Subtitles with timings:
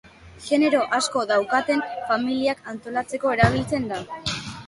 [0.43, 4.01] Genero asko daukaten familiak antolatzeko erabiltzen da.